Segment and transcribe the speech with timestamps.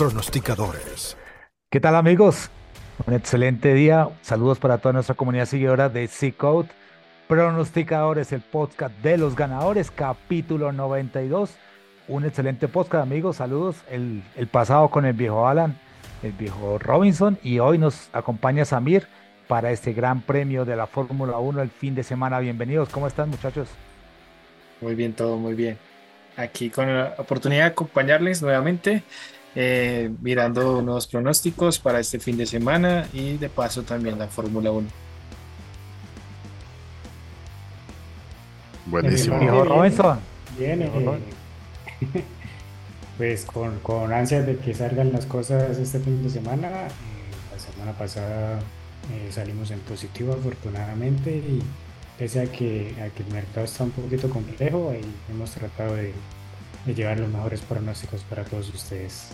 [0.00, 1.14] pronosticadores.
[1.70, 2.48] ¿Qué tal amigos?
[3.06, 4.08] Un excelente día.
[4.22, 6.70] Saludos para toda nuestra comunidad seguidora de C-Code.
[7.28, 11.50] Pronosticadores, el podcast de los ganadores, capítulo 92.
[12.08, 13.36] Un excelente podcast, amigos.
[13.36, 13.76] Saludos.
[13.90, 15.78] El, el pasado con el viejo Alan,
[16.22, 19.06] el viejo Robinson, y hoy nos acompaña Samir
[19.48, 22.38] para este gran premio de la Fórmula 1 el fin de semana.
[22.38, 22.88] Bienvenidos.
[22.88, 23.68] ¿Cómo están, muchachos?
[24.80, 25.76] Muy bien, todo muy bien.
[26.38, 29.02] Aquí con la oportunidad de acompañarles nuevamente,
[29.54, 34.70] eh, mirando nuevos pronósticos para este fin de semana y de paso también la Fórmula
[34.70, 34.88] 1.
[38.86, 39.64] Buenísimo.
[39.64, 40.18] Robinson.
[40.58, 41.18] Bien, eh,
[43.18, 46.86] pues con, con ansias de que salgan las cosas este fin de semana.
[46.86, 46.90] eh,
[47.52, 48.58] la semana pasada
[49.12, 51.62] eh, salimos en positivo afortunadamente y
[52.18, 54.92] pese a que, a que el mercado está un poquito complejo,
[55.30, 56.12] hemos tratado de,
[56.86, 59.28] de llevar los mejores pronósticos para todos ustedes.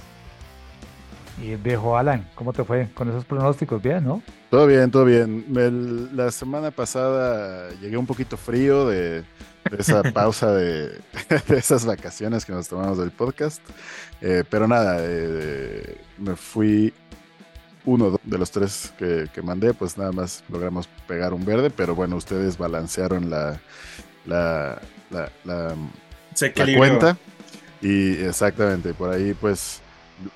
[1.43, 3.83] Y el viejo Alan, ¿cómo te fue con esos pronósticos?
[3.83, 4.23] Bien, ¿no?
[4.51, 5.45] Todo bien, todo bien.
[5.55, 10.89] El- la semana pasada llegué un poquito frío de, de esa pausa de,
[11.49, 13.61] de esas vacaciones que nos tomamos del podcast.
[14.23, 16.95] Eh, pero nada, eh, me fui
[17.85, 21.95] uno de los tres que, que mandé, pues nada más logramos pegar un verde, pero
[21.95, 23.61] bueno, ustedes balancearon la,
[24.25, 24.81] la,
[25.11, 25.75] la, la-
[26.35, 26.79] Se la equilibró.
[26.79, 27.19] cuenta.
[27.81, 29.81] Y exactamente, por ahí pues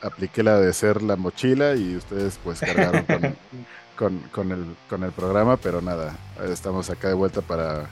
[0.03, 3.37] apliqué la de ser la mochila y ustedes pues cargaron con,
[3.97, 6.17] con, con el, con el programa, pero nada,
[6.49, 7.87] estamos acá de vuelta para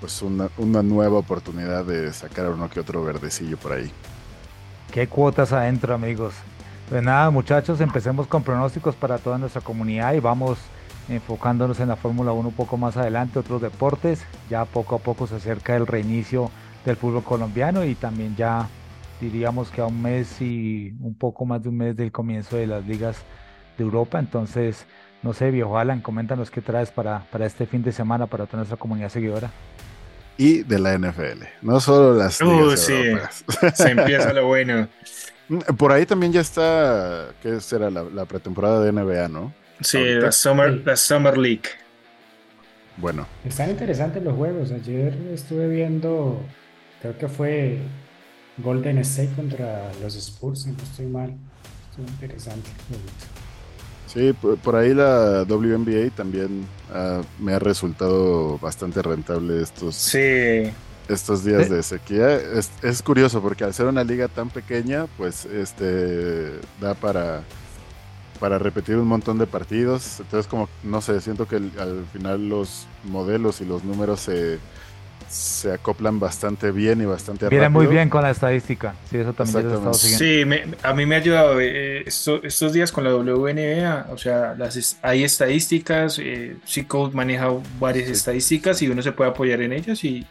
[0.00, 3.90] pues una, una nueva oportunidad de sacar uno que otro verdecillo por ahí.
[4.92, 6.34] ¿Qué cuotas adentro, amigos?
[6.88, 10.58] Pues nada, muchachos, empecemos con pronósticos para toda nuestra comunidad y vamos
[11.08, 14.24] enfocándonos en la Fórmula 1 un poco más adelante, otros deportes.
[14.50, 16.50] Ya poco a poco se acerca el reinicio
[16.84, 18.68] del fútbol colombiano y también ya
[19.20, 22.66] diríamos que a un mes y un poco más de un mes del comienzo de
[22.66, 23.26] las ligas
[23.76, 24.18] de Europa.
[24.18, 24.86] Entonces,
[25.22, 28.58] no sé, viejo Alan, coméntanos qué traes para, para este fin de semana para toda
[28.58, 29.54] nuestra comunidad seguidora.
[30.38, 32.92] Y de la NFL, no solo las Uh, ligas sí.
[32.92, 33.44] europeas.
[33.74, 34.88] Se empieza lo bueno.
[35.78, 37.90] Por ahí también ya está, ¿qué será?
[37.90, 39.54] La, la pretemporada de NBA, ¿no?
[39.80, 40.20] Sí, Ahorita.
[40.20, 40.82] la Summer, Sí.
[40.84, 41.62] la Summer League.
[42.96, 44.70] Bueno, Están interesantes los juegos.
[44.72, 46.54] Ayer estuve viendo,
[47.00, 47.78] creo que fue
[48.58, 51.34] Golden State contra los Spurs, si no estoy mal.
[51.90, 52.70] Estuvo interesante.
[54.06, 60.70] Sí, por, por ahí la WNBA también ah, me ha resultado bastante rentable estos, Sí,
[61.08, 61.74] estos días Eh.
[61.74, 62.34] de sequía.
[62.34, 67.42] Es, es curioso porque al ser una liga tan pequeña, pues este da para,
[68.40, 70.20] para repetir un montón de partidos.
[70.20, 74.58] Entonces, como, no sé, siento que el- al final los modelos y los números se,
[75.28, 78.94] se acoplan bastante bien y bastante Viene muy bien con la estadística.
[79.10, 80.18] Sí, eso también yo lo he estado Exactamente.
[80.18, 80.56] siguiendo.
[80.56, 84.06] sí, me- a mí me ha ayudado eh, esto- estos días con la WNBA.
[84.10, 87.48] O sea, las, hay estadísticas, eh, C-Code maneja
[87.78, 88.12] varias Sí.
[88.12, 90.26] estadísticas y uno se puede apoyar en ellas y,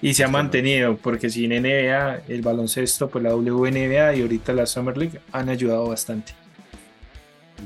[0.00, 4.66] y se ha mantenido, porque sin NBA, el baloncesto, pues la WNBA y ahorita la
[4.66, 6.32] Summer League han ayudado bastante.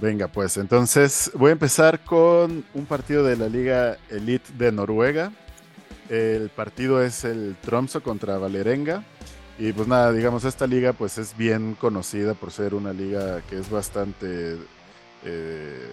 [0.00, 5.30] Venga, pues entonces voy a empezar con un partido de la Liga Elite de Noruega.
[6.12, 9.02] El partido es el Tromso contra Valerenga.
[9.58, 13.58] Y pues nada, digamos, esta liga pues es bien conocida por ser una liga que
[13.58, 14.58] es bastante,
[15.24, 15.88] eh,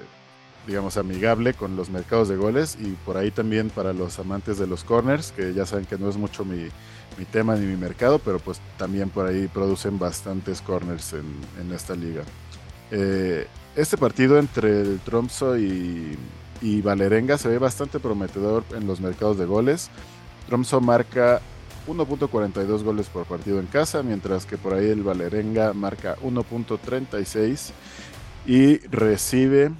[0.67, 2.77] digamos, amigable con los mercados de goles.
[2.81, 6.09] Y por ahí también para los amantes de los corners, que ya saben que no
[6.09, 6.67] es mucho mi,
[7.17, 11.95] mi tema ni mi mercado, pero pues también por ahí producen bastantes corners en, esta
[11.95, 12.23] liga.
[12.91, 16.17] Eh, este partido entre el Tromso y,
[16.61, 19.89] y Valerenga se ve bastante prometedor en los mercados de goles.
[20.47, 21.41] Tromso marca
[21.87, 27.71] 1.42 goles por partido en casa, mientras que por ahí el Valerenga marca 1.36
[28.45, 29.71] y recibe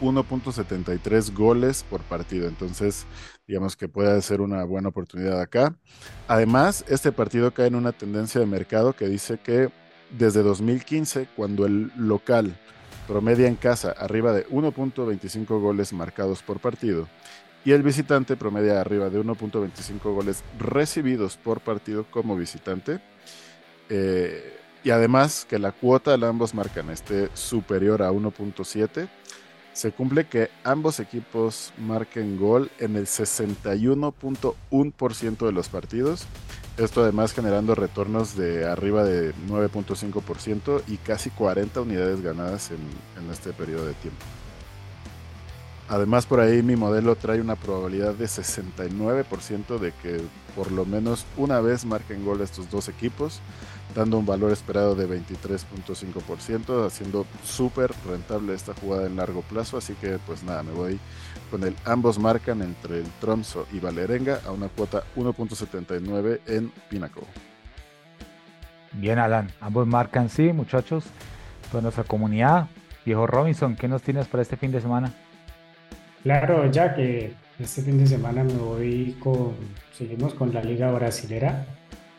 [0.00, 2.48] 1.73 goles por partido.
[2.48, 3.06] Entonces,
[3.46, 5.74] digamos que puede ser una buena oportunidad acá.
[6.26, 9.70] Además, este partido cae en una tendencia de mercado que dice que
[10.10, 12.56] desde 2015, cuando el local
[13.08, 17.08] promedia en casa arriba de 1.25 goles marcados por partido
[17.64, 23.00] y el visitante promedia arriba de 1.25 goles recibidos por partido como visitante.
[23.88, 29.08] Eh, y además que la cuota de ambos marcan esté superior a 1.7,
[29.78, 36.26] se cumple que ambos equipos marquen gol en el 61.1% de los partidos.
[36.76, 42.80] Esto además generando retornos de arriba de 9.5% y casi 40 unidades ganadas en,
[43.30, 44.18] este periodo de tiempo.
[45.88, 50.20] Además, por ahí mi modelo trae una probabilidad de 69% de que
[50.56, 53.38] por lo menos una vez marquen gol estos dos equipos,
[53.98, 59.76] dando un valor esperado de 23.5%, haciendo súper rentable esta jugada en largo plazo.
[59.76, 61.00] Así que, pues nada, me voy
[61.50, 67.24] con el ambos marcan entre el Tromso y Valerenga a una cuota 1.79 en Pinnacle.
[68.92, 71.04] Bien, Alan, ambos marcan sí, muchachos.
[71.72, 72.68] Toda nuestra comunidad.
[73.04, 75.12] Viejo Robinson, ¿qué nos tienes para este fin de semana?
[76.22, 79.54] Claro, ya que este fin de semana me voy con,
[79.92, 81.66] seguimos con la Liga Brasilera,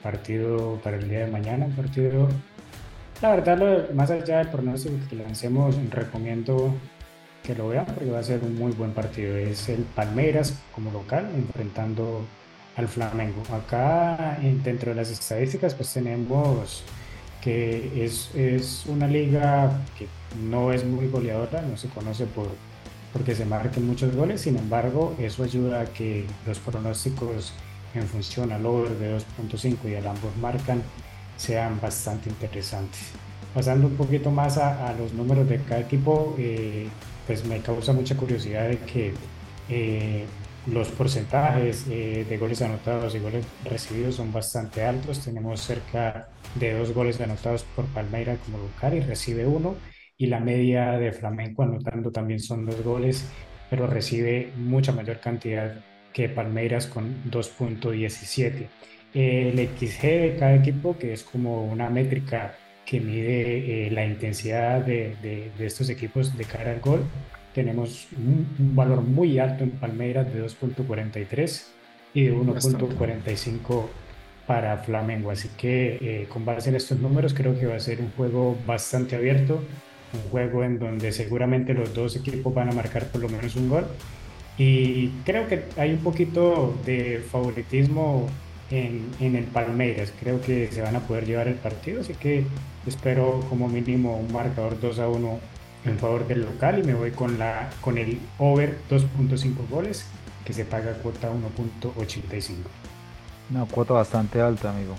[0.01, 2.29] partido para el día de mañana, partido,
[3.21, 6.73] la verdad, más allá del pronóstico que lancemos, recomiendo
[7.43, 9.35] que lo vean porque va a ser un muy buen partido.
[9.35, 12.25] Es el Palmeiras como local enfrentando
[12.77, 13.43] al Flamengo.
[13.51, 16.83] Acá dentro de las estadísticas pues tenemos
[17.41, 20.07] que es, es una liga que
[20.49, 22.47] no es muy goleadora, no se conoce por
[23.11, 27.53] porque se marquen muchos goles, sin embargo, eso ayuda a que los pronósticos
[27.93, 30.81] en función al over de 2.5 y al ambos marcan
[31.37, 32.99] sean bastante interesantes.
[33.53, 36.87] Pasando un poquito más a, los números de cada equipo, eh,
[37.25, 39.13] pues me causa mucha curiosidad de que
[39.69, 40.25] eh,
[40.67, 45.23] los porcentajes eh, de goles anotados y goles recibidos son bastante altos.
[45.23, 49.75] Tenemos cerca de dos goles anotados por Palmeiras como local y recibe uno
[50.17, 53.25] y la media de Flamenco anotando también son dos goles,
[53.69, 55.81] pero recibe mucha mayor cantidad
[56.13, 58.67] que Palmeiras con 2.17.
[59.13, 64.81] El XG de cada equipo, que es como una métrica que mide eh, la intensidad
[64.81, 67.03] de, de, estos equipos de cara al gol,
[67.53, 71.65] tenemos un, valor muy alto en Palmeiras de 2.43
[72.13, 73.85] y de 1.45
[74.45, 75.31] para Flamengo.
[75.31, 78.57] Así que eh, con base en estos números creo que va a ser un juego
[78.65, 79.61] bastante abierto
[80.13, 83.69] un juego en donde seguramente los dos equipos van a marcar por lo menos un
[83.69, 83.85] gol.
[84.59, 88.27] Y creo que hay un poquito de favoritismo
[88.69, 90.13] en, en, el Palmeiras.
[90.19, 92.43] Creo que se van a poder llevar el partido, así que
[92.85, 95.39] espero como mínimo un marcador 2 a 1
[95.85, 100.05] en favor del local y me voy con, la, con el over 2.5 goles
[100.43, 102.55] que se paga cuota 1.85.
[103.51, 104.95] Una cuota bastante alta, amigo.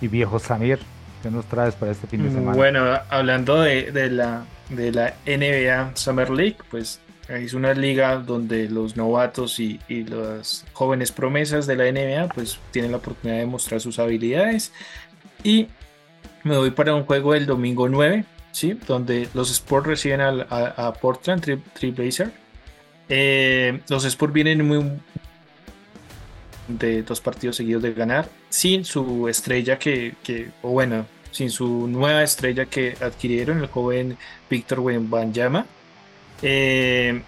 [0.00, 0.80] Y viejo Samir,
[1.22, 2.56] ¿Qué nos traes para este fin de mm, semana?
[2.56, 7.00] Bueno, hablando de, de, la, de la NBA Summer League, pues
[7.36, 12.58] es una liga donde los novatos y, y, las jóvenes promesas de la NBA pues
[12.70, 14.72] tienen la oportunidad de mostrar sus habilidades.
[15.42, 15.68] Y
[16.44, 18.78] me voy para un juego el domingo 9, ¿sí?
[18.86, 22.32] donde los Sports reciben a, Portland Trailblazer.
[23.08, 24.84] Eh, los Sports vienen muy
[26.68, 30.14] de dos partidos seguidos de ganar sin su estrella que
[30.62, 34.16] o bueno, sin su nueva estrella que adquirieron, el joven
[34.48, 35.66] Víctor Wembanyama.
[36.42, 37.22] Eh,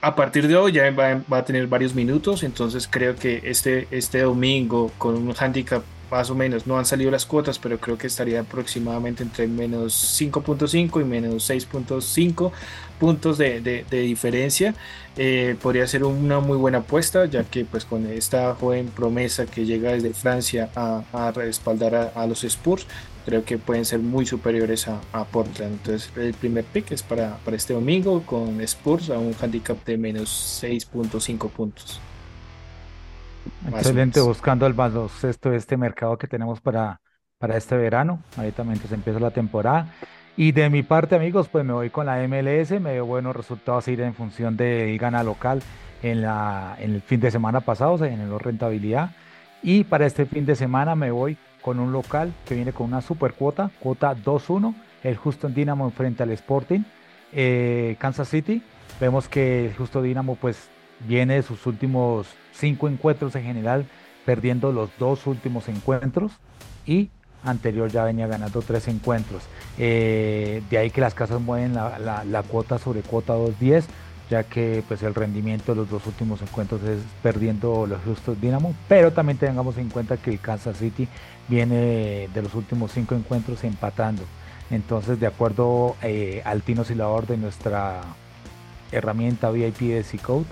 [0.00, 4.20] a partir de hoy ya va, a tener varios minutos, entonces creo que este, este
[4.20, 8.06] domingo con un handicap más o menos, no han salido las cuotas, pero creo que
[8.06, 12.50] estaría aproximadamente entre menos 5.5 y menos 6.5
[12.98, 14.74] puntos de, de, diferencia.
[15.16, 19.64] Eh, podría ser una muy buena apuesta, ya que pues con esta joven promesa que
[19.64, 22.86] llega desde Francia a, a respaldar a, los Spurs,
[23.24, 25.72] creo que pueden ser muy superiores a, a, Portland.
[25.72, 29.98] Entonces el primer pick es para, para este domingo con Spurs a un handicap de
[29.98, 32.00] menos 6.5 puntos.
[33.68, 37.00] Excelente, buscando el baloncesto de este mercado que tenemos para,
[37.38, 38.22] para este verano.
[38.36, 39.92] Ahí también se empieza la temporada.
[40.36, 42.70] Y de mi parte, amigos, pues me voy con la MLS.
[42.80, 45.62] Me dio buenos resultados ir en función de gana local
[46.02, 49.10] en, la, en el fin de semana pasado, se generó rentabilidad.
[49.62, 53.02] Y para este fin de semana me voy con un local que viene con una
[53.02, 56.82] super cuota, cuota 2-1, el Houston Dynamo frente al Sporting
[57.32, 58.62] eh, Kansas City.
[59.00, 60.68] Vemos que el Houston Dynamo pues
[61.00, 63.86] viene de sus últimos cinco encuentros en general,
[64.24, 66.32] perdiendo los dos últimos encuentros
[66.86, 67.10] y
[67.44, 69.44] anterior ya venía ganando tres encuentros.
[69.78, 73.84] Eh, de ahí que las casas mueven la, cuota sobre cuota 2.10,
[74.30, 78.74] ya que pues el rendimiento de los dos últimos encuentros es perdiendo los justos Dinamo,
[78.88, 81.08] pero también tengamos en cuenta que Kansas City
[81.48, 84.22] viene de los últimos cinco encuentros empatando.
[84.70, 88.02] Entonces, de acuerdo eh, al Tino Silador de nuestra
[88.92, 90.46] herramienta VIP de C-Code,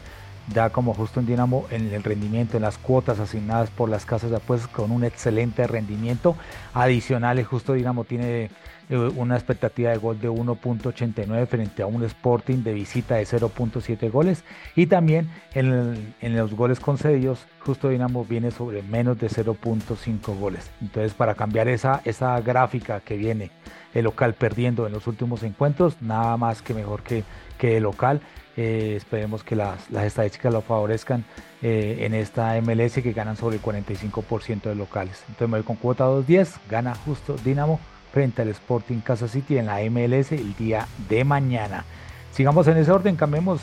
[0.52, 4.30] da como justo un Dinamo en el rendimiento, en las cuotas asignadas por las casas
[4.30, 6.37] de apuestas con un excelente rendimiento.
[6.75, 8.50] Adicional, el justo Dinamo tiene
[8.90, 14.45] una expectativa de gol de 1.89 frente a un Sporting de visita de 0.7 goles.
[14.76, 20.71] Y también en, en, los goles concedidos, justo Dinamo viene sobre menos de 0.5 goles.
[20.80, 23.50] Entonces, para cambiar esa, esa gráfica que viene
[23.95, 27.25] el local perdiendo en los últimos encuentros, nada más que mejor que,
[27.59, 28.21] que el local.
[28.57, 31.25] Eh, esperemos que las, las, estadísticas lo favorezcan
[31.62, 35.23] eh, en esta MLS que ganan sobre el 45% de locales.
[35.28, 37.78] Entonces me voy con cuota 2.10, gana justo Dinamo
[38.12, 41.84] frente al Sporting Casa City en la MLS el día de mañana.
[42.32, 43.60] Sigamos en ese orden, cambiemos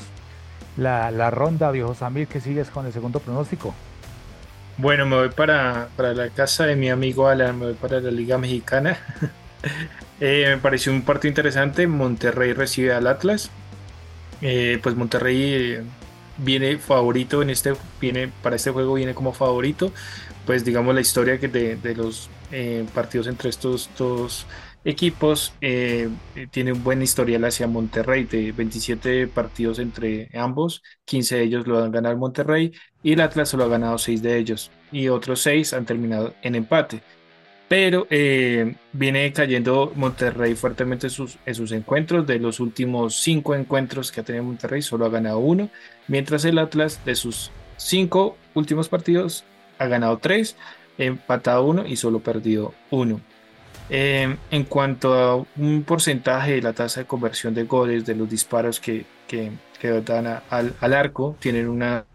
[0.77, 3.73] la, la ronda, viejo Samir, que sigues con el segundo pronóstico.
[4.77, 8.11] Bueno, me voy para, para, la casa de mi amigo Alan, me voy para la
[8.11, 8.97] Liga Mexicana.
[10.19, 11.87] eh, me pareció un partido interesante.
[11.87, 13.51] Monterrey recibe al Atlas.
[14.41, 15.79] Eh, pues Monterrey
[16.37, 19.93] viene favorito en este, viene para este juego viene como favorito.
[20.45, 24.45] Pues digamos la historia que de, los eh, partidos entre estos dos
[24.83, 26.09] equipos eh,
[26.51, 31.83] tiene un buen historial hacia Monterrey, de 27 partidos entre ambos, 15 de ellos lo
[31.83, 32.71] han ganado Monterrey
[33.01, 36.55] y el Atlas solo ha ganado 6 de ellos y otros 6 han terminado en
[36.55, 37.01] empate.
[37.67, 42.27] Pero eh, viene cayendo Monterrey fuertemente en sus, en sus encuentros.
[42.27, 45.71] De los últimos 5 encuentros que ha tenido Monterrey, solo ha ganado uno,
[46.07, 49.45] mientras el Atlas de sus 5 últimos partidos
[49.79, 50.55] ha ganado 3,
[50.97, 53.21] empatado uno y solo perdido uno.
[53.89, 58.29] Eh, en cuanto a un porcentaje de la tasa de conversión de goles de los
[58.29, 59.51] disparos que, que,
[60.03, 62.05] dan al, al, arco, tienen una,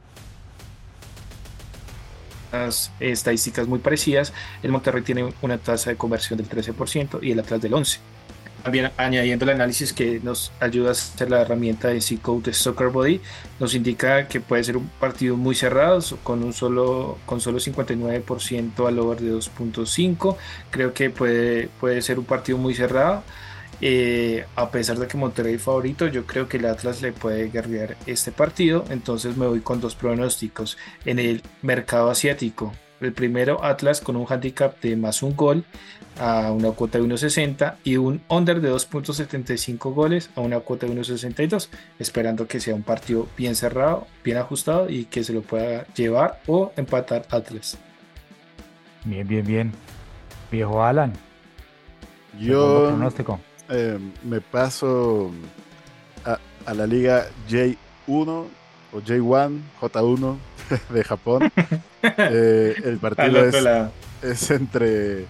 [2.53, 4.33] unas estadísticas muy parecidas.
[4.63, 7.99] El Monterrey tiene una tasa de conversión del 13% y el Atlas del 11%.
[8.63, 12.89] También añadiendo el análisis que nos ayuda a hacer la herramienta de C-Code de Soccer
[12.89, 13.21] Body,
[13.59, 18.87] nos indica que puede ser un partido muy cerrado, con un solo, con solo 59%
[18.87, 20.37] al over de 2.5.
[20.71, 23.23] Creo que puede, puede ser un partido muy cerrado.
[23.83, 27.97] Eh, a pesar de que Monterrey favorito, yo creo que el Atlas le puede guerrear
[28.07, 28.85] este partido.
[28.91, 30.77] Entonces me voy con dos pronósticos.
[31.05, 35.65] En el mercado asiático, el primero Atlas con un handicap de más un gol
[36.21, 40.93] a una cuota de 1.60 y un under de 2.75 goles a una cuota de
[40.93, 45.87] 1.62, esperando que sea un partido bien cerrado, bien ajustado y que se lo pueda
[45.95, 47.79] llevar o empatar Atlas.
[49.05, 49.73] Bien, bien, bien.
[50.53, 51.15] Viejo Alan.
[52.39, 53.41] Yo pronóstico.
[53.71, 55.31] Eh, me paso
[56.25, 60.37] a, a, la liga J1 o J1, J1
[60.91, 61.51] de Japón.
[62.03, 63.57] eh, el partido es,
[64.23, 65.27] es entre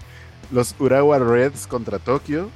[0.50, 2.48] los Urawa Reds contra Tokio.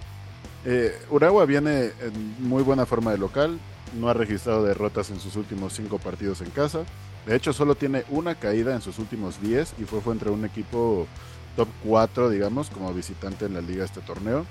[0.64, 3.58] Eh, Urawa viene en muy buena forma de local,
[3.98, 6.80] no ha registrado derrotas en sus últimos cinco partidos en casa.
[7.26, 10.44] De hecho, solo tiene una caída en sus últimos 10 y fue, fue entre un
[10.44, 11.06] equipo
[11.56, 14.44] top 4, digamos, como visitante en la liga este torneo.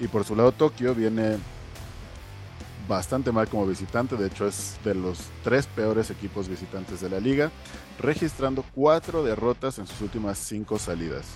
[0.00, 1.36] Y por su lado, Tokio viene
[2.88, 7.20] bastante mal como visitante, de hecho es de los tres peores equipos visitantes de la
[7.20, 7.50] liga,
[7.98, 11.26] registrando cuatro derrotas en sus últimas cinco salidas.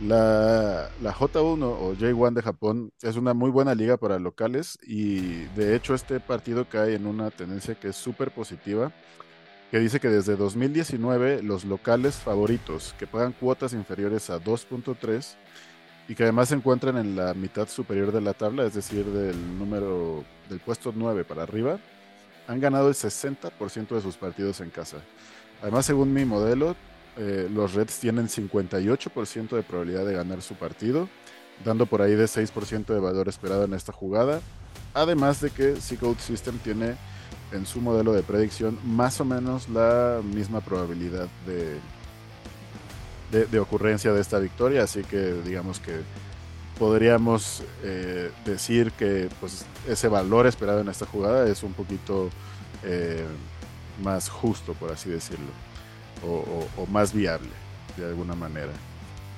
[0.00, 5.44] La, la, J1 o J1 de Japón es una muy buena liga para locales y
[5.54, 8.92] de hecho este partido cae en una tendencia que es súper positiva,
[9.70, 15.34] que dice que desde 2019 los locales favoritos que pagan cuotas inferiores a 2.3
[16.08, 19.58] y que además se encuentran en la mitad superior de la tabla, es decir, del
[19.58, 21.78] número del puesto 9 para arriba,
[22.48, 24.96] han ganado el 60% de sus partidos en casa.
[25.62, 26.74] Además, según mi modelo,
[27.16, 31.08] eh, los Reds tienen 58% de probabilidad de ganar su partido,
[31.64, 34.40] dando por ahí de 6% de valor esperado en esta jugada.
[34.94, 36.96] Además de que C-Code System tiene
[37.52, 41.78] en su modelo de predicción más o menos la misma probabilidad de,
[43.46, 46.00] de, ocurrencia de esta victoria, así que digamos que
[46.78, 52.30] podríamos eh, decir que pues, ese valor esperado en esta jugada es un poquito
[52.84, 53.24] eh,
[54.02, 55.48] más justo, por así decirlo,
[56.24, 57.50] o, o, o más viable
[57.96, 58.72] de alguna manera.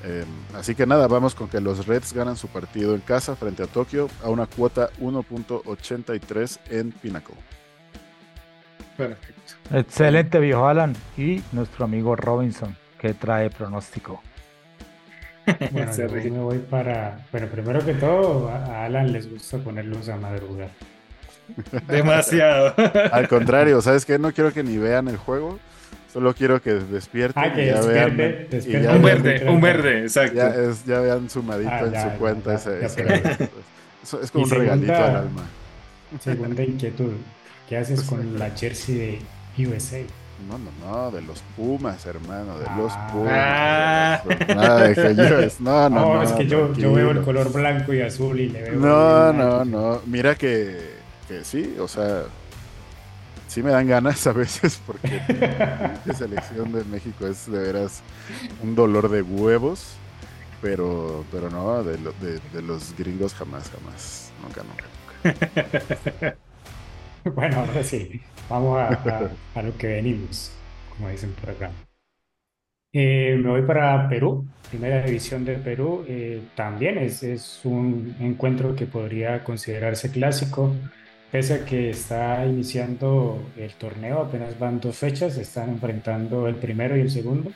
[0.04, 0.24] Eh,
[0.54, 3.66] así que nada, vamos con que los Reds ganan su partido en casa frente a
[3.66, 7.36] Tokio a una cuota 1.83 en Pinnacle.
[8.96, 9.54] Perfecto.
[9.70, 10.94] Excelente, viejo Alan.
[11.16, 14.20] Y nuestro amigo Robinson, que trae pronóstico.
[15.70, 17.24] Bueno, yo me voy para.
[17.30, 20.70] Bueno, primero que todo, a Alan les gusta ponerlos a madrugar.
[21.86, 22.74] Demasiado.
[23.12, 24.18] Al contrario, ¿sabes qué?
[24.18, 25.58] No quiero que ni vean el juego.
[26.12, 27.42] Solo quiero que despierten.
[27.42, 28.78] Ah, que y ya despierte, vean, despierte.
[28.80, 30.36] y ya Un vean- verde, un verde, exacto.
[30.36, 33.02] Ya, es, ya vean sumadito Ah, en ya, su ya, cuenta ya, ese, ya, ese-
[33.04, 33.50] pero-
[34.02, 35.42] eso es como un regalito al alma.
[36.20, 37.12] Segunda inquietud.
[37.68, 39.20] ¿Qué haces con la jersey
[39.56, 40.04] de USA?
[40.48, 43.08] No, no, no, de los Pumas, hermano, de los Ah.
[43.12, 43.32] Pumas.
[43.34, 44.20] Ah.
[44.24, 44.56] de los Pumas.
[44.56, 46.22] Nada de que yo es- no, no, No, no.
[46.24, 48.74] es que yo, yo veo el color blanco y azul y le veo.
[48.74, 50.02] No, no, no.
[50.06, 50.76] Mira que,
[51.28, 52.24] que sí, o sea,
[53.52, 55.20] sí me dan ganas a veces porque
[56.06, 58.02] la selección de México es de veras
[58.62, 59.96] un dolor de huevos.
[60.62, 66.36] pero, pero no, de, de, los gringos jamás, jamás, nunca, nunca,
[67.34, 70.52] bueno, ahora sí, vamos a, lo que venimos,
[70.90, 71.70] como dicen por acá.
[72.92, 76.04] Eh, me voy para Perú, primera división de Perú.
[76.08, 80.74] Eh, también es, un encuentro que podría considerarse clásico,
[81.32, 86.94] pese a que está iniciando el torneo, apenas van dos fechas, están enfrentando el primero
[86.96, 87.50] y el segundo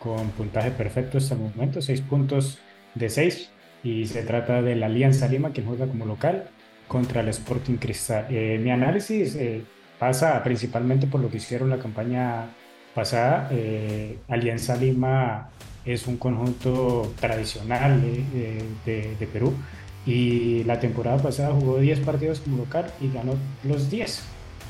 [0.00, 2.58] con puntaje perfecto hasta el momento, seis puntos
[2.94, 3.50] de seis,
[3.84, 6.44] y se trata de la Alianza Lima que juega como local
[6.88, 8.26] contra el Sporting Cristal.
[8.30, 9.38] Eh, mi análisis
[9.98, 12.46] pasa principalmente por lo que hicieron la campaña
[12.94, 15.50] pasada, eh, Alianza Lima
[15.84, 19.54] es un conjunto tradicional de, Perú
[20.06, 24.22] y la temporada pasada jugó 10 partidos como local y ganó los 10.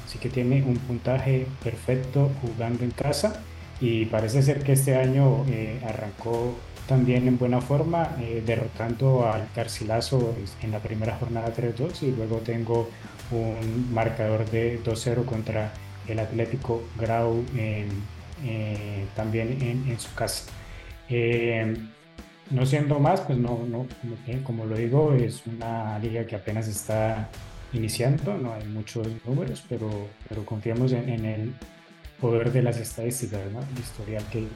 [0.07, 3.43] Así que tiene un puntaje perfecto jugando en casa
[3.81, 6.55] y parece ser que este año eh, arrancó
[6.87, 12.39] también en buena forma, eh, derrotando al Garcilaso en la primera jornada 3-2 y luego
[12.39, 12.89] tengo
[13.31, 15.73] un marcador de 2-0 contra
[16.07, 17.89] el Atlético Grau en,
[18.45, 20.45] eh, también en, su casa.
[22.51, 23.87] No siendo más, pues no, no
[24.45, 27.29] como, lo digo, es una liga que apenas está
[27.73, 29.89] iniciando, no hay muchos números, pero,
[30.29, 31.55] pero confiamos en, el
[32.21, 34.47] poder de las estadísticas, el historial que,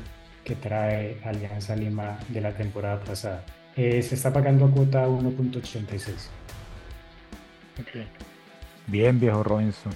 [0.44, 3.44] que trae Alianza Lima de la temporada pasada.
[3.76, 6.12] Eh, se está pagando a cuota 1.86.
[8.86, 9.92] Bien, viejo Robinson.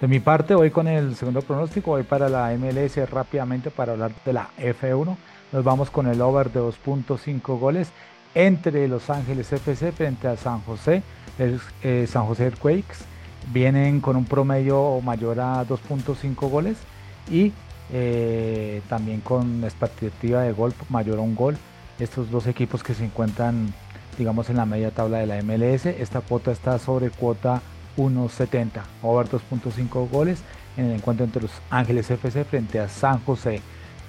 [0.00, 4.12] De mi parte, voy con el segundo pronóstico, voy para la MLS rápidamente para hablar
[4.24, 5.16] de la F1.
[5.54, 7.92] Nos vamos con el over de 2.5 goles
[8.34, 11.04] entre Los Ángeles FC frente a San José,
[11.38, 13.04] eh, San José Earthquakes.
[13.52, 16.76] Vienen con un promedio mayor a 2.5 goles
[17.30, 17.52] y
[17.92, 21.56] eh, también con expectativa de gol mayor a un gol.
[22.00, 23.72] Estos dos equipos que se encuentran,
[24.18, 25.86] digamos, en la media tabla de la MLS.
[25.86, 27.62] Esta cuota está sobre cuota
[27.96, 30.42] 1.70, over 2.5 goles
[30.76, 33.62] en el encuentro entre los Ángeles FC frente a San José.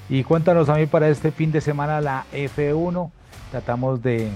[0.09, 3.11] Y cuéntanos a mí para este fin de semana la F1.
[3.51, 4.29] Tratamos de,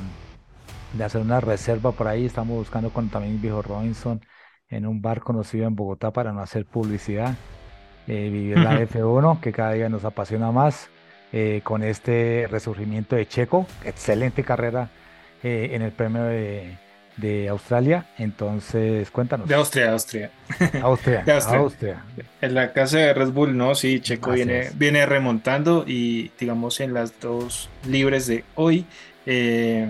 [0.93, 2.25] de hacer una reserva por ahí.
[2.25, 4.21] Estamos buscando con también viejo Robinson
[4.69, 7.35] en un bar conocido en Bogotá para no hacer publicidad.
[8.07, 10.89] Eh, vivir la F1 que cada día nos apasiona más.
[11.31, 14.89] Eh, con este resurgimiento de Checo, excelente carrera
[15.43, 16.75] eh, en el premio de,
[17.19, 18.05] de Australia.
[18.17, 19.47] Entonces, cuéntanos.
[19.47, 20.31] De Austria, Austria.
[20.81, 22.03] Austria, de Austria.
[22.41, 23.75] En la casa de Red Bull, ¿no?
[23.75, 28.85] Sí, Checo viene, viene remontando y digamos en las dos libres de hoy.
[29.25, 29.87] Eh,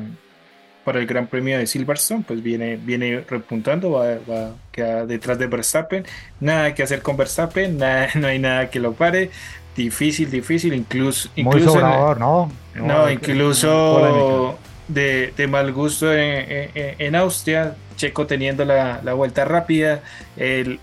[0.84, 5.38] para el Gran Premio de Silverstone, pues viene, viene repuntando, va, va a quedar detrás
[5.38, 6.04] de Verstappen.
[6.39, 9.30] Nada que hacer con Verstappen, nada, no hay nada que lo pare.
[9.76, 11.30] Difícil, difícil, incluso.
[11.36, 12.52] incluso Muy sobrador, ¿no?
[12.76, 14.58] No, no incluso
[14.89, 20.02] de, mal gusto en, Austria, Checo teniendo la, vuelta rápida,
[20.36, 20.80] el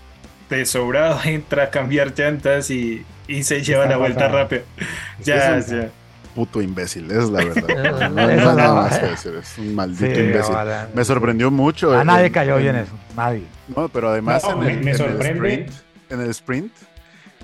[0.49, 3.05] de sobrado entra a cambiar llantas y,
[3.41, 4.61] se lleva la vuelta rápida.
[5.23, 5.89] Ya, es ya.
[6.35, 8.09] Puto imbécil, es la verdad.
[8.11, 10.55] No, hay nada más que decir, es un maldito imbécil.
[10.93, 11.93] Me sorprendió mucho.
[11.93, 13.43] A nadie cayó bien eso, nadie.
[13.75, 15.71] No, pero además en, el, sprint,
[16.09, 16.71] en el sprint,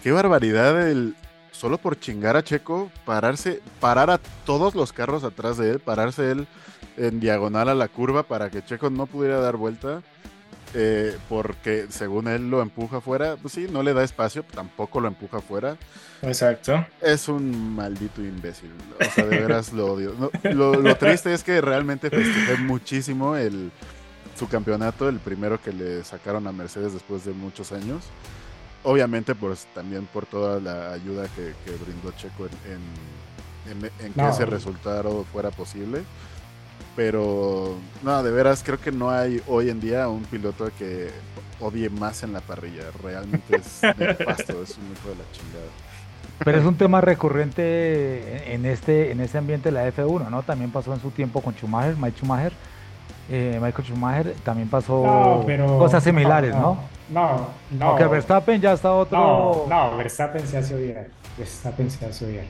[0.02, 1.16] qué barbaridad el,
[1.54, 6.32] solo por chingar a Checo, pararse, parar a todos los carros atrás de él, pararse
[6.32, 6.48] él
[6.98, 10.02] en diagonal a la curva para que Checo no pudiera dar vuelta.
[10.76, 15.08] Eh, porque según él lo empuja afuera, pues sí, no le da espacio, tampoco lo
[15.08, 15.78] empuja afuera.
[16.24, 16.84] Exacto.
[17.00, 18.72] Es un maldito imbécil.
[19.00, 20.16] O sea, de veras lo odio.
[20.44, 23.72] lo, triste es que realmente festejé muchísimo el,
[24.36, 28.04] su campeonato, el primero que le sacaron a Mercedes después de muchos años
[28.84, 35.26] obviamente pues también por toda la ayuda que, brindó Checo en, en, que ese resultado
[35.32, 36.04] fuera posible.
[36.96, 41.10] Pero no, de veras creo que no hay hoy en día un piloto que
[41.60, 42.84] odie más en la parrilla.
[43.02, 45.72] Realmente es nefasto, es un hijo de la chingada.
[46.44, 50.44] Pero es un tema recurrente en este, en este ambiente de la F1, ¿no?
[50.44, 52.54] También pasó en su tiempo con Schumacher, Mike Schumacher.
[53.30, 55.44] Eh, Michael Schumacher también pasó
[55.78, 56.78] cosas similares, ¿no?
[57.10, 57.86] No, no.
[57.90, 59.18] Aunque Verstappen ya está otro.
[59.18, 61.08] No, no, Verstappen se hace odiar.
[61.38, 62.46] Verstappen se hace odiar.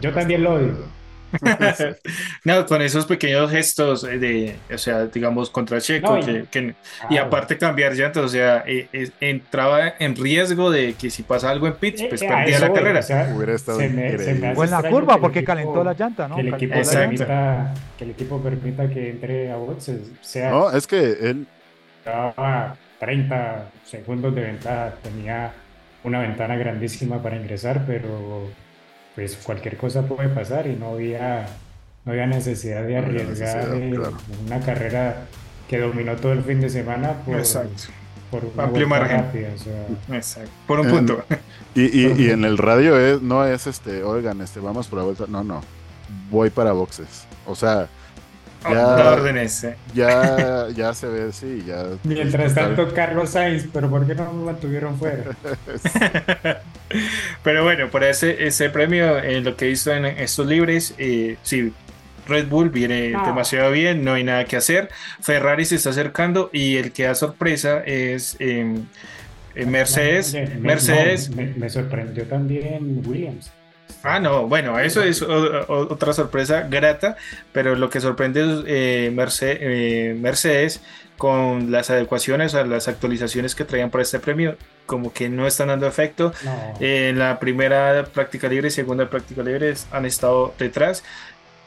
[0.00, 1.01] Yo también lo odio.
[2.44, 6.18] no, con esos pequeños gestos de, o sea, digamos, contra Checo,
[6.50, 6.74] que,
[7.10, 11.50] y aparte cambiar llantas, o sea, eh, eh, entraba en riesgo de que si pasa
[11.50, 13.00] algo en pits, eh, pues perdía la carrera.
[13.34, 16.36] Hubiera estado se o en la curva, porque calentó la llanta, ¿no?
[16.36, 20.00] Que el, equipo permita, que el equipo permita que entre a boxes.
[20.20, 21.46] Sea, no, es que él.
[22.98, 25.52] 30 segundos de ventaja, tenía
[26.04, 28.48] una ventana grandísima para ingresar, pero
[29.14, 31.46] pues cualquier cosa puede pasar y no había
[32.04, 33.68] no había necesidad de arriesgar
[34.46, 35.26] una carrera
[35.68, 37.42] que dominó todo el fin de semana por,
[38.30, 39.24] por amplio margen.
[40.10, 40.50] Exacto.
[40.66, 41.24] Por un punto.
[41.74, 45.24] Y, y, en el radio es, no es este, oigan, este, vamos por la vuelta.
[45.28, 45.62] No, no.
[46.30, 47.26] Voy para boxes.
[47.46, 47.88] O sea,
[48.62, 49.66] ya, órdenes.
[49.94, 51.86] Ya, ya se ve, sí, ya.
[52.04, 55.24] Mientras tanto, Carlos Sainz, pero ¿por qué no me mantuvieron fuera?
[57.42, 61.36] pero bueno, por ese, ese premio, en eh, lo que hizo en estos libres, eh,
[61.42, 61.72] sí,
[62.26, 63.24] Red Bull viene ah.
[63.26, 64.88] demasiado bien, no hay nada que hacer.
[65.20, 68.86] Ferrari se está acercando y el que da sorpresa es em,
[69.54, 70.34] eh, Mercedes.
[70.58, 71.30] Mercedes.
[71.30, 73.50] me sorprendió también Williams.
[74.04, 77.16] Ah, no, bueno, eso es otra sorpresa grata,
[77.52, 79.14] pero lo que sorprende es eh,
[79.60, 80.82] eh, Mercedes
[81.22, 84.56] con las adecuaciones a las actualizaciones que traían para este premio,
[84.86, 86.32] como que no están dando efecto.
[86.80, 91.04] en la primera práctica libre y segunda práctica libre han estado detrás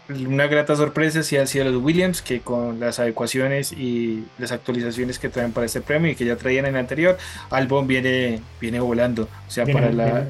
[0.10, 5.18] una grata sorpresa sí han sido los Williams, que con las adecuaciones y las actualizaciones
[5.18, 7.18] que traen para este premio y que ya traían en el anterior,
[7.50, 9.28] Albon viene, viene volando.
[9.48, 10.26] O sea, para la,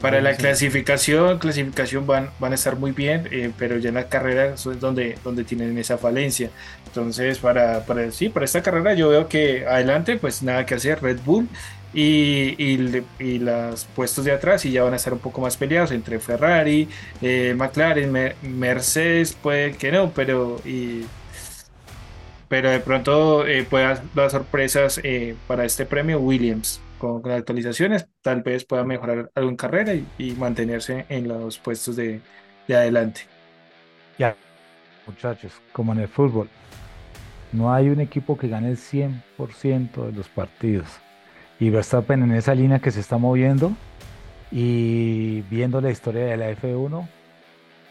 [0.00, 4.08] para la clasificación, clasificación van, van a estar muy bien, eh, pero ya en la
[4.08, 6.50] carrera es donde, donde tienen esa falencia.
[6.86, 11.02] Entonces, para, para, sí, para esta carrera yo veo que adelante, pues nada que hacer,
[11.02, 11.48] Red Bull
[11.92, 12.54] y,
[13.18, 16.18] y, los puestos de atrás y ya van a estar un poco más peleados entre
[16.20, 16.88] Ferrari,
[17.20, 20.60] eh, McLaren, Mercedes, puede que no, pero
[22.48, 28.42] pero de pronto eh, puede dar sorpresas eh, para este premio Williams con, actualizaciones, tal
[28.42, 32.20] vez pueda mejorar algo carrera y, mantenerse en los puestos de,
[32.66, 33.22] de adelante.
[34.18, 34.36] Ya,
[35.06, 36.48] muchachos, como en el fútbol,
[37.52, 41.00] no hay un equipo que gane el 100% de los partidos
[41.60, 43.72] y Verstappen en esa línea que se está moviendo
[44.50, 47.06] y viendo la historia de la F1,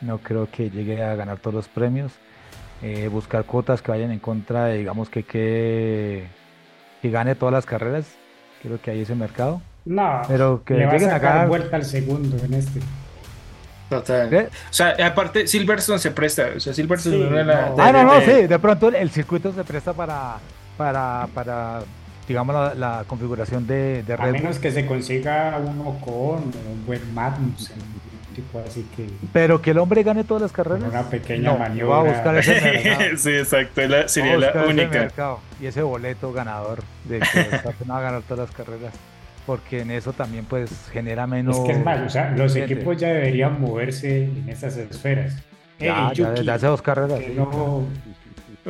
[0.02, 2.12] no creo que llegue a ganar todos los premios.
[2.82, 6.28] Eh, buscar cuotas que vayan en contra, de, digamos que, que,
[7.04, 8.06] gane todas las carreras,
[8.64, 9.62] creo que hay ese mercado.
[9.86, 12.80] No, pero que le lleguen a dar vuelta al segundo en este.
[13.90, 14.34] Total.
[14.34, 14.50] ¿Eh?
[14.70, 16.50] O sea, aparte, Silverstone se presta.
[16.56, 18.48] O sea, Silverstone no, la, Ah, no, no, sí.
[18.48, 20.38] De pronto el circuito se presta para,
[20.78, 21.82] para, para
[22.30, 27.14] digamos, la, configuración de, de, Red A menos que se consiga uno con un buen
[27.14, 27.72] Magnus,
[28.36, 29.10] tipo así que...
[29.34, 30.88] Pero que el hombre gane todas las carreras.
[30.88, 31.96] Una pequeña maniobra.
[31.96, 35.10] Va a buscar ese sí, exacto, sería la única.
[35.60, 38.94] y ese boleto ganador de que no va a ganar todas las carreras.
[39.48, 41.58] Porque en eso también pues genera menos...
[41.58, 45.34] Es que es más, o sea, los equipos ya deberían moverse en esas esferas.
[45.80, 47.20] Ya, ya desde hace dos carreras.
[47.36, 47.86] no,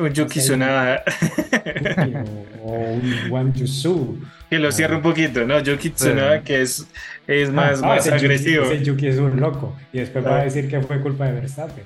[0.00, 1.02] un Yuki Tsunoda.
[2.62, 4.18] o un Wang Yusu.
[4.48, 5.60] Que lo cierre un poquito, ¿no?
[5.60, 6.86] Yuki Tsunoda, que es,
[7.26, 8.64] es más, más agresivo.
[8.64, 9.76] ese Yuki es un loco.
[9.92, 11.84] Y después va a decir que fue culpa de Verstappen.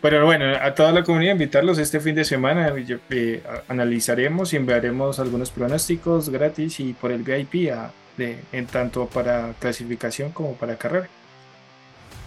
[0.00, 2.72] Pero bueno, a toda la comunidad invitarlos este fin de semana.
[3.10, 7.72] Eh, analizaremos y enviaremos algunos pronósticos gratis y por el VIP
[8.16, 11.08] de, en tanto para clasificación como para carrera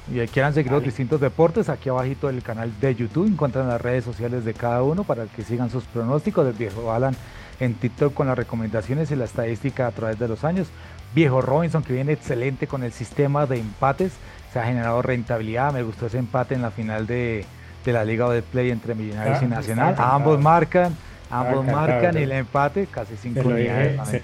[0.10, 4.04] y quieran seguir los distintos deportes, aquí abajito del canal de YouTube encuentran las redes
[4.04, 7.16] sociales de cada uno para que sigan sus pronósticos del viejo Alan
[7.60, 10.68] en TikTok con las recomendaciones y la estadística a través de los años.
[11.14, 14.14] Viejo Robinson que viene excelente con el sistema de empates,
[14.52, 17.46] se ha generado rentabilidad, me gustó ese empate en la final de,
[17.86, 20.96] la Liga de Play entre Millonarios y ah, Nacional, ambos marcan.
[21.30, 23.56] Ambos marcan y el empate casi sin se se lo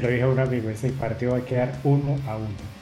[0.09, 2.76] dije a un amigo, ese partido va a quedar uno a uno.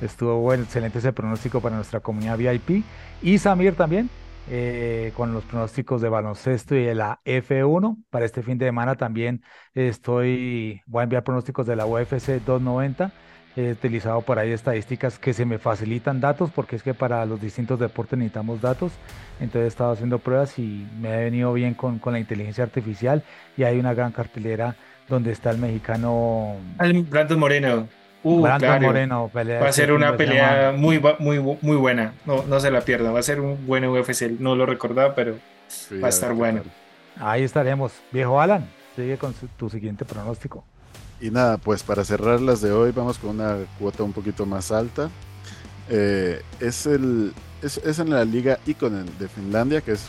[0.00, 2.84] Estuvo bueno, excelente ese pronóstico para nuestra comunidad VIP.
[3.22, 4.08] Y Samir también,
[4.50, 7.96] eh, con los pronósticos de baloncesto y de la F1.
[8.10, 9.42] Para este fin de semana también
[9.74, 13.12] estoy, voy a enviar pronósticos de la UFC 290.
[13.56, 17.40] He utilizado por ahí estadísticas que se me facilitan datos, porque es que para los
[17.40, 18.92] distintos deportes necesitamos datos.
[19.40, 23.24] Entonces he estado haciendo pruebas y me he venido bien con, con la inteligencia artificial.
[23.56, 24.76] Y hay una gran cartelera
[25.08, 26.54] donde está el mexicano.
[27.10, 27.88] Brandon Moreno.
[28.24, 28.46] Uh,
[28.80, 32.14] Moreno Va a ser una pelea muy, muy, muy buena.
[32.26, 33.12] No, no se la pierda.
[33.12, 34.22] Va a ser un buen UFC.
[34.38, 35.36] No lo recordaba, pero
[36.02, 36.62] va a estar bueno.
[37.20, 37.92] Ahí estaremos.
[38.10, 40.64] Viejo Alan, sigue con tu siguiente pronóstico.
[41.20, 44.70] Y nada, pues para cerrar las de hoy, vamos con una cuota un poquito más
[44.70, 45.10] alta.
[45.88, 50.06] Eh, es, el, es, es, en la liga Iconen de Finlandia, que es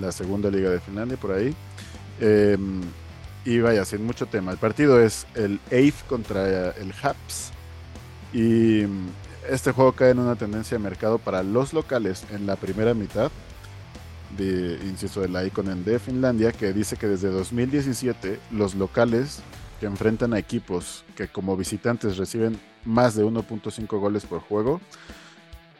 [0.00, 1.54] la segunda liga de Finlandia por ahí.
[2.20, 2.56] Eh,
[3.44, 4.52] y vaya, sin mucho tema.
[4.52, 7.50] El partido es el EIF contra el HAPS.
[8.32, 8.84] Y
[9.48, 13.30] este juego cae en una tendencia de mercado para los locales en la primera mitad.
[14.36, 19.40] De, insisto, de la Iconen de Finlandia, que dice que desde 2017 los locales
[19.78, 24.80] que enfrentan a equipos que como visitantes reciben más de 1.5 goles por juego,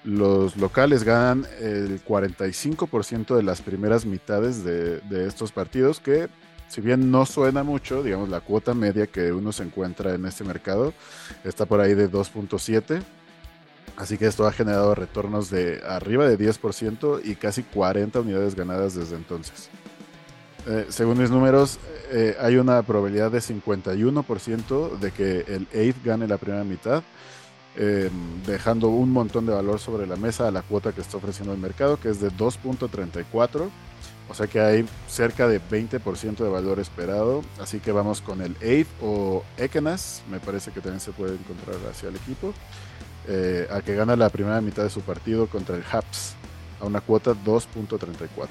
[0.05, 6.29] los locales ganan el 45% de las primeras mitades de, de, estos partidos, que
[6.73, 10.43] si bien no suena mucho, digamos, la cuota media que uno se encuentra en este
[10.43, 10.95] mercado
[11.45, 13.03] está por ahí de 2.7.
[13.99, 18.95] Así que esto ha generado retornos de arriba de 10% y casi 40 unidades ganadas
[18.95, 19.69] desde entonces.
[20.67, 21.79] Eh, según mis números,
[22.11, 27.03] eh, hay una probabilidad de 51% de que el 8 gane la primera mitad,
[27.77, 31.53] em, dejando un montón de valor sobre la mesa a la cuota que está ofreciendo
[31.53, 33.71] el mercado, que es de 2.34.
[34.29, 37.43] O sea que hay cerca de 20% de valor esperado.
[37.61, 41.77] Así que vamos con el 8 o Ekenas, me parece que también se puede encontrar
[41.91, 42.55] hacia el equipo,
[43.29, 46.35] eh, a que gana la primera mitad de su partido contra el Haps
[46.81, 48.49] a una cuota 2.34.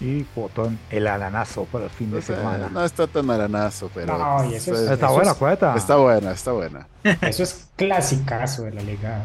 [0.00, 2.70] Y botón el alanazo para el fin de semana.
[2.72, 4.16] No está tan alanazo, pero.
[4.16, 5.74] No, y eso es, está buena, cueta.
[5.76, 6.86] Está buena, está buena.
[7.20, 9.24] Eso es clasicazo de la liga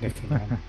[0.00, 0.42] de final.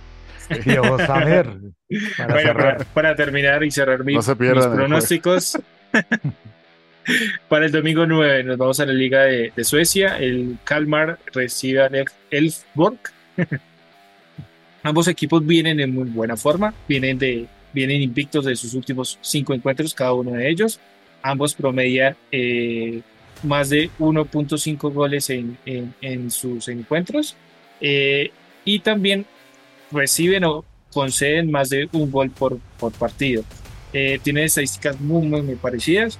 [2.17, 5.57] para, para, terminar y cerrar mis, pronósticos.
[7.49, 10.17] para el domingo 9 nos vamos a la Liga de, de Suecia.
[10.17, 12.99] El Kalmar recibe al Elfborg.
[14.83, 19.53] Ambos equipos vienen en muy buena forma, vienen de vienen invictos de sus últimos cinco
[19.53, 20.79] encuentros, cada uno de ellos.
[21.21, 23.01] Ambos promedian eh,
[23.43, 27.35] más de 1.5 goles en, en, sus encuentros
[27.81, 28.31] eh,
[28.65, 29.25] y también
[29.91, 33.43] reciben o conceden más de un gol por, por partido.
[33.93, 36.19] Eh, tiene estadísticas muy, muy, parecidas.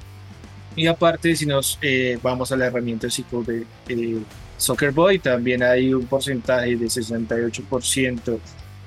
[0.75, 1.77] Y aparte, si nos
[2.21, 4.21] vamos a la herramienta de, de
[4.57, 8.39] Soccer Boy, también hay un porcentaje de 68%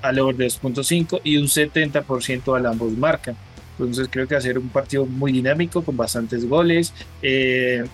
[0.03, 3.37] al over de 2.5 y un 70% al ambos marcan.
[3.79, 6.92] Entonces creo que va a ser un partido muy dinámico con bastantes goles
[7.23, 7.85] eh,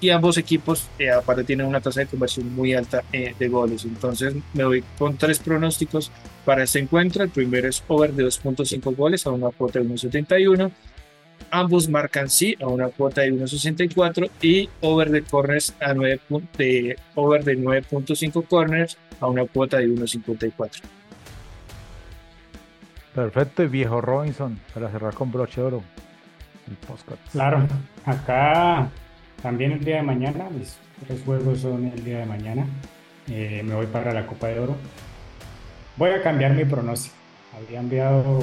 [0.00, 3.84] y ambos equipos eh, aparte tienen una tasa de conversión muy alta eh, de goles.
[3.84, 6.10] Entonces me voy con tres pronósticos
[6.44, 7.24] para este encuentro.
[7.24, 10.70] El primero es over de 2.5 goles a una cuota de 1.71.
[11.50, 16.20] Ambos marcan sí a una cuota de 1.64 y over de corners a 9
[16.58, 20.82] de over de 9.5 corners a una cuota de 1.54.
[23.14, 25.82] Perfecto, y viejo Robinson, para cerrar con broche oro.
[27.32, 27.66] Claro,
[28.04, 28.90] acá
[29.46, 32.66] también el día de mañana, mis tres juegos son el día de mañana.
[33.28, 34.74] Eh, me voy para la Copa de Oro.
[35.96, 37.14] Voy a cambiar mi pronóstico.
[37.56, 38.40] Había enviado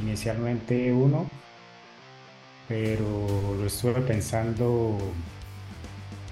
[0.00, 1.28] inicialmente uno,
[2.66, 3.04] pero
[3.60, 4.96] lo estuve pensando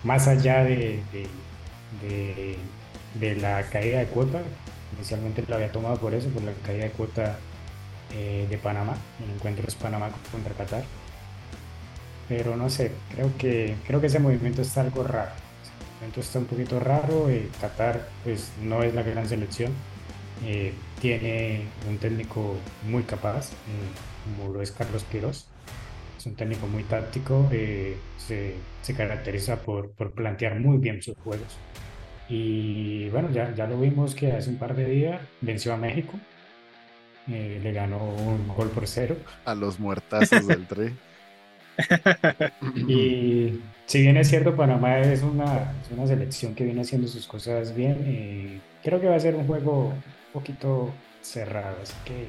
[0.02, 1.02] más allá de,
[3.20, 4.40] la caída de cuota.
[4.96, 7.36] Inicialmente lo había tomado por eso, por la caída de cuota
[8.14, 8.96] eh, de Panamá.
[9.22, 10.84] El encuentro es Panamá contra Qatar.
[12.28, 15.30] Pero no sé, creo que, creo que ese movimiento está algo raro.
[15.30, 17.28] El movimiento está un poquito raro.
[17.28, 19.72] Eh, Qatar pues, no es la gran selección.
[20.44, 22.56] Eh, tiene un técnico
[22.88, 23.50] muy capaz,
[24.24, 25.46] como lo es Carlos Quiroz.
[26.18, 27.48] Es un técnico muy táctico.
[28.18, 31.56] Se, se, caracteriza por, por plantear muy bien sus juegos.
[32.28, 36.18] Y bueno, ya, ya lo vimos que hace un par de días venció a México
[37.28, 39.16] eh, le ganó un gol por cero.
[39.44, 40.94] A los muertazos del tri.
[42.88, 47.74] y si bien es cierto, Panamá es una, una selección que viene haciendo sus cosas
[47.74, 51.76] bien, eh, creo que va a ser un juego un poquito cerrado.
[51.82, 52.28] Así que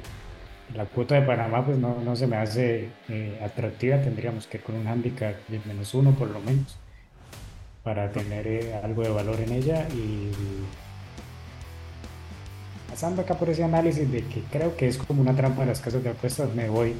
[0.76, 4.00] la cuota de Panamá pues no, no se me hace eh, atractiva.
[4.00, 6.76] Tendríamos que ir con un handicap de menos uno por lo menos
[7.82, 10.30] para tener algo de valor en ella y
[12.90, 15.80] pasando acá por ese análisis de que creo que es como una trampa de las
[15.80, 16.94] casas de apuestas, me voy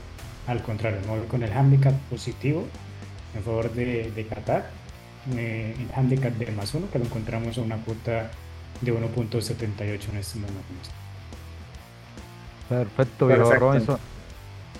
[0.48, 2.66] al contrario, me voy con el handicap positivo
[3.36, 4.70] en favor de, de Qatar,
[5.36, 8.30] eh, el handicap de más uno, que lo encontramos a una cuota
[8.80, 10.64] de 1.78 en este momento.
[12.68, 13.98] Perfecto, viejo Robinson.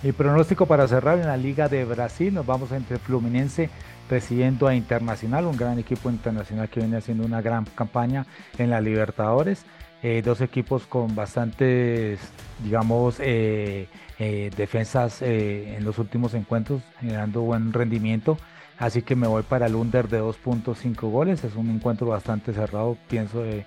[0.03, 3.69] Y pronóstico para cerrar en la Liga de Brasil, nos vamos entre Fluminense
[4.09, 8.27] recibiendo a Internacional, un gran equipo internacional que viene haciendo una gran campaña
[8.57, 9.65] en la Libertadores.
[10.01, 12.21] Eh, dos equipos con bastantes,
[12.63, 13.89] digamos, eh,
[14.21, 18.39] eh, defensas en los últimos encuentros, generando buen rendimiento.
[18.79, 21.43] Así que me voy para el under de 2.5 goles.
[21.43, 23.65] Es un encuentro bastante cerrado, pienso, de,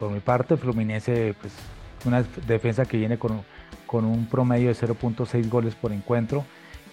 [0.00, 0.56] por mi parte.
[0.56, 1.52] Fluminense, pues,
[2.04, 3.42] una defensa que viene con,
[3.86, 6.44] con un promedio de 0.6 goles por encuentro.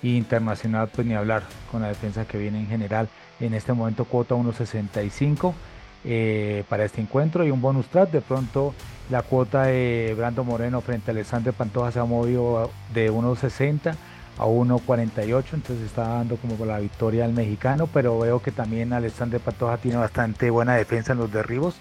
[0.03, 3.09] Y internacional, pues ni hablar, con la defensa que viene en general.
[3.39, 5.53] En este momento cuota 1.65
[6.05, 8.11] eh, para este encuentro y un bonus track.
[8.11, 8.73] De pronto
[9.09, 13.95] la cuota de Brando Moreno frente a Alexander Pantoja se ha movido de 1.60
[14.37, 19.39] a 1.48, entonces está dando como la victoria al mexicano, pero veo que también Alexander
[19.39, 21.75] Pantoja tiene bastante buena defensa en los derribos,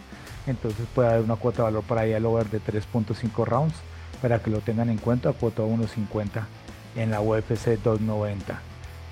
[0.46, 3.74] entonces puede haber una cuota de valor para ahí al over de 3.5 rounds
[4.20, 6.44] para que lo tengan en cuenta, cuota 1.50
[6.96, 8.60] en la UFC 290.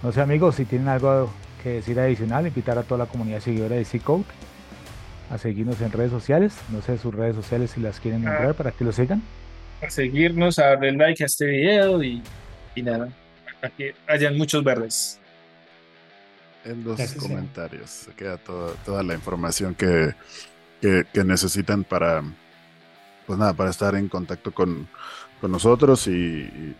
[0.02, 1.30] No sé amigos, si tienen algo
[1.62, 4.24] que decir adicional, invitar a toda la comunidad seguidora de C-Code
[5.30, 8.72] a seguirnos en redes sociales, no sé sus redes sociales si las quieren nombrar para
[8.72, 9.22] que lo sigan.
[9.80, 12.22] A seguirnos, a darle like a este video y,
[12.74, 13.08] y nada,
[13.62, 15.20] a que hayan muchos verdes.
[16.64, 20.14] En los comentarios se queda toda la información que,
[20.80, 22.22] que, necesitan para,
[23.26, 24.86] pues nada, para estar en contacto con,
[25.40, 26.74] con nosotros y,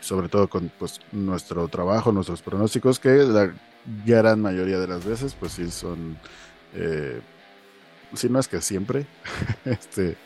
[0.00, 3.52] sobre todo con pues, nuestro trabajo, nuestros pronósticos, que la
[4.04, 6.18] gran mayoría de las veces, pues sí son,
[6.74, 7.20] eh,
[8.14, 9.06] si no es que siempre,
[9.64, 10.16] este,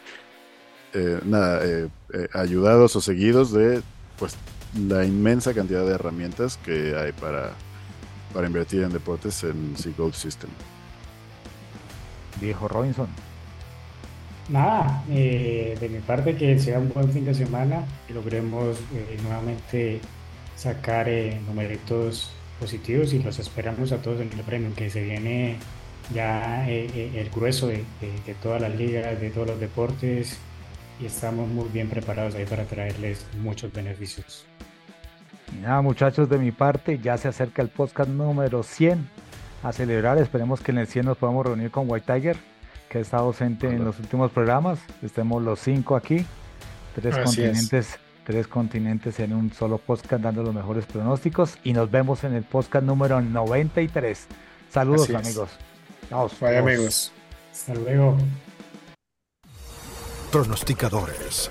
[0.94, 1.88] eh, nada, eh,
[2.33, 3.83] ayudados o seguidos de
[4.18, 4.35] pues
[4.88, 7.53] la inmensa cantidad de herramientas que hay para,
[8.33, 10.51] para invertir en deportes en Sea Gold System.
[12.40, 13.09] Viejo Robinson.
[14.49, 19.18] Nada, eh, de mi parte que sea un buen fin de semana, y logremos eh,
[19.22, 20.01] nuevamente
[20.55, 25.57] sacar eh, numeritos positivos y los esperamos a todos en el premio, que se viene
[26.14, 30.38] ya el grueso de, de, todas las ligas, de todos los deportes
[31.01, 34.47] y estamos muy bien preparados ahí para traerles muchos beneficios.
[35.61, 39.09] nada muchachos, de mi parte ya se acerca el podcast número 100
[39.62, 40.19] a celebrar.
[40.19, 42.37] Esperemos que en el 100 nos podamos reunir con White Tiger,
[42.88, 44.79] que ha estado ausente en los últimos programas.
[45.03, 46.25] Estemos los cinco aquí,
[46.95, 51.59] tres continentes, tres continentes en un solo podcast dando los mejores pronósticos.
[51.64, 54.27] Y nos vemos en el podcast número 93.
[54.71, 55.51] Saludos amigos.
[56.09, 56.31] Chao.
[56.59, 57.12] amigos.
[57.53, 58.16] Hasta luego.
[60.31, 61.51] Pronosticadores